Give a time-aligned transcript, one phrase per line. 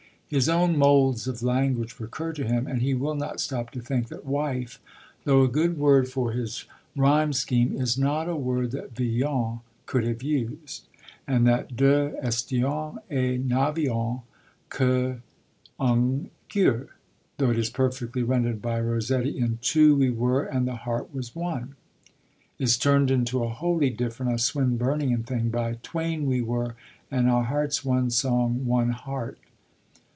[0.33, 4.07] His own moulds of language recur to him, and he will not stop to think
[4.07, 4.79] that 'wife,'
[5.25, 6.63] though a good word for his
[6.95, 10.87] rhyme scheme, is not a word that Villon could have used,
[11.27, 14.21] and that Deux estions et n'avions
[14.69, 16.87] qu'ung cueur,
[17.35, 21.35] though it is perfectly rendered by Rossetti in Two we were and the heart was
[21.35, 21.75] one,
[22.57, 26.75] is turned into a wholly different, a Swinburnian thing, by Twain we were,
[27.11, 29.37] and our hearts one song, One heart.